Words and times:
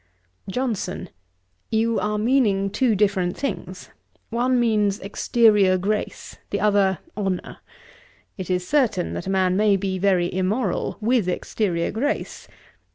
JOHNSON. 0.49 1.09
'You 1.69 1.99
are 1.99 2.17
meaning 2.17 2.71
two 2.71 2.95
different 2.95 3.37
things. 3.37 3.91
One 4.31 4.59
means 4.59 4.99
exteriour 4.99 5.77
grace; 5.79 6.37
the 6.49 6.59
other 6.59 6.97
honour. 7.15 7.57
It 8.35 8.49
is 8.49 8.67
certain 8.67 9.13
that 9.13 9.27
a 9.27 9.29
man 9.29 9.55
may 9.55 9.75
be 9.75 9.99
very 9.99 10.33
immoral 10.33 10.97
with 11.01 11.27
exteriour 11.29 11.91
grace. 11.91 12.47